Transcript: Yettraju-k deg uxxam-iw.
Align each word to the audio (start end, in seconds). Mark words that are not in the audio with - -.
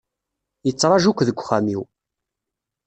Yettraju-k 0.65 1.19
deg 1.27 1.37
uxxam-iw. 1.39 1.81